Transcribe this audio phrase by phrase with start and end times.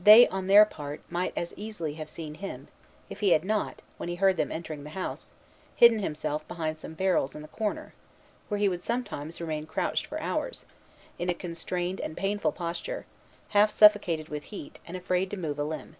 [0.00, 2.66] They, on their part, might as easily have seen him,
[3.08, 5.30] if he had not, when he heard them entering the house,
[5.76, 7.94] hidden himself behind some barrels in the corner,
[8.48, 10.64] where he would sometimes remain crouched for hours,
[11.20, 13.06] in a constrained and painful posture,
[13.50, 15.94] half suffocated with heat, and afraid to move a limb.